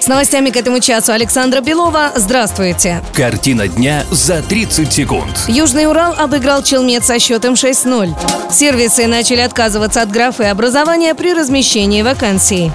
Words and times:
С 0.00 0.06
новостями 0.06 0.50
к 0.50 0.56
этому 0.56 0.78
часу 0.78 1.12
Александра 1.12 1.60
Белова. 1.60 2.12
Здравствуйте. 2.14 3.02
Картина 3.12 3.66
дня 3.66 4.04
за 4.12 4.42
30 4.42 4.92
секунд. 4.92 5.40
Южный 5.48 5.86
Урал 5.88 6.14
обыграл 6.16 6.62
Челмет 6.62 7.04
со 7.04 7.18
счетом 7.18 7.54
6-0. 7.54 8.14
Сервисы 8.50 9.08
начали 9.08 9.40
отказываться 9.40 10.02
от 10.02 10.10
графы 10.10 10.44
образования 10.44 11.14
при 11.16 11.34
размещении 11.34 12.02
вакансий. 12.02 12.70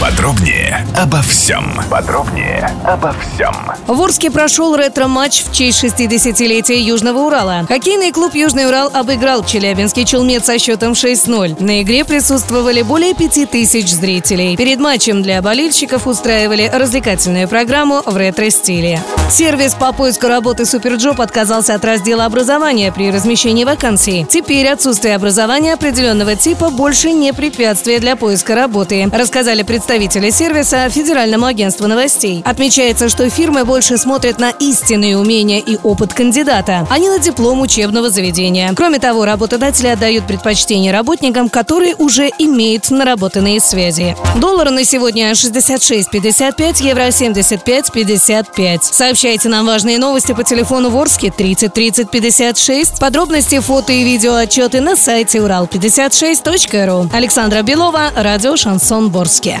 Подробнее 0.00 0.86
обо 0.96 1.20
всем. 1.22 1.74
Подробнее 1.90 2.70
обо 2.84 3.12
всем. 3.14 3.52
В 3.88 4.00
Орске 4.00 4.30
прошел 4.30 4.76
ретро-матч 4.76 5.42
в 5.42 5.52
честь 5.52 5.82
60-летия 5.82 6.76
Южного 6.76 7.18
Урала. 7.18 7.66
Хоккейный 7.68 8.12
клуб 8.12 8.36
«Южный 8.36 8.66
Урал» 8.66 8.92
обыграл 8.94 9.44
Челябинский 9.44 10.04
Челмет 10.04 10.46
со 10.46 10.56
счетом 10.60 10.92
6-0. 10.92 11.60
На 11.60 11.82
игре 11.82 12.04
присутствовали 12.04 12.82
более 12.82 13.12
5000 13.12 13.88
зрителей. 13.88 14.56
Перед 14.56 14.78
матчем 14.78 15.20
для 15.20 15.42
болельщиков 15.42 16.06
устраивали 16.06 16.70
развлекательную 16.72 17.48
программу 17.48 18.00
в 18.06 18.16
ретро-стиле. 18.16 19.02
Сервис 19.28 19.74
по 19.74 19.92
поиску 19.92 20.28
работы 20.28 20.64
«SuperJob» 20.64 21.20
отказался 21.20 21.74
от 21.74 21.84
раздела 21.84 22.24
образования 22.24 22.92
при 22.92 23.10
размещении 23.10 23.64
вакансий. 23.64 24.24
Теперь 24.30 24.68
отсутствие 24.68 25.16
образования 25.16 25.74
определенного 25.74 26.36
типа 26.36 26.70
больше 26.70 27.10
не 27.12 27.32
препятствие 27.32 27.98
для 27.98 28.14
поиска 28.14 28.54
работы, 28.54 29.08
рассказали 29.12 29.62
представители 29.62 29.87
сервиса 30.30 30.88
Федеральному 30.90 31.46
агентству 31.46 31.86
новостей. 31.86 32.42
Отмечается, 32.44 33.08
что 33.08 33.28
фирмы 33.30 33.64
больше 33.64 33.96
смотрят 33.96 34.38
на 34.38 34.50
истинные 34.50 35.16
умения 35.16 35.60
и 35.60 35.78
опыт 35.82 36.12
кандидата, 36.12 36.86
а 36.90 36.98
не 36.98 37.08
на 37.08 37.18
диплом 37.18 37.60
учебного 37.60 38.10
заведения. 38.10 38.72
Кроме 38.76 38.98
того, 38.98 39.24
работодатели 39.24 39.88
отдают 39.88 40.26
предпочтение 40.26 40.92
работникам, 40.92 41.48
которые 41.48 41.94
уже 41.96 42.30
имеют 42.38 42.90
наработанные 42.90 43.60
связи. 43.60 44.16
Доллар 44.36 44.70
на 44.70 44.84
сегодня 44.84 45.32
66.55, 45.32 46.82
евро 46.82 47.08
75.55. 47.08 48.80
Сообщайте 48.82 49.48
нам 49.48 49.66
важные 49.66 49.98
новости 49.98 50.32
по 50.32 50.44
телефону 50.44 50.90
Ворске 50.90 51.30
30 51.30 51.72
30 51.72 52.10
56. 52.10 52.98
Подробности, 52.98 53.58
фото 53.60 53.92
и 53.92 54.04
видео 54.04 54.34
отчеты 54.34 54.80
на 54.80 54.96
сайте 54.96 55.38
урал56.ру. 55.38 57.10
Александра 57.12 57.62
Белова, 57.62 58.10
радио 58.16 58.56
«Шансон 58.56 59.10
Ворске». 59.10 59.60